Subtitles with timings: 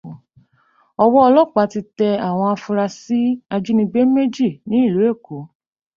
[1.03, 3.19] Ọwọ́ ọlọ́pàá ti tẹ àwọn afurasí
[3.53, 5.37] ajínigbé méjì ní ìlú Èkó